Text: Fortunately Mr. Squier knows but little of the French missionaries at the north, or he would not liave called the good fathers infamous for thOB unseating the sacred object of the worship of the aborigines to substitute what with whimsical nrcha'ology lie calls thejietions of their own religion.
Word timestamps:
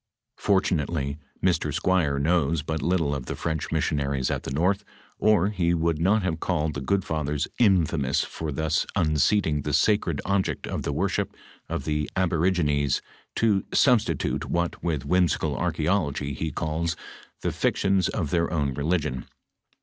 Fortunately 0.39 1.19
Mr. 1.45 1.71
Squier 1.71 2.17
knows 2.19 2.63
but 2.63 2.81
little 2.81 3.13
of 3.13 3.27
the 3.27 3.35
French 3.35 3.71
missionaries 3.71 4.31
at 4.31 4.41
the 4.41 4.49
north, 4.51 4.83
or 5.19 5.49
he 5.49 5.75
would 5.75 5.99
not 5.99 6.23
liave 6.23 6.39
called 6.39 6.73
the 6.73 6.81
good 6.81 7.05
fathers 7.05 7.47
infamous 7.59 8.21
for 8.23 8.51
thOB 8.51 8.71
unseating 8.95 9.61
the 9.61 9.73
sacred 9.73 10.19
object 10.25 10.65
of 10.65 10.81
the 10.81 10.91
worship 10.91 11.35
of 11.69 11.85
the 11.85 12.09
aborigines 12.15 13.03
to 13.35 13.63
substitute 13.75 14.49
what 14.49 14.83
with 14.83 15.05
whimsical 15.05 15.55
nrcha'ology 15.55 16.41
lie 16.41 16.49
calls 16.49 16.95
thejietions 17.43 18.09
of 18.09 18.31
their 18.31 18.51
own 18.51 18.73
religion. 18.73 19.27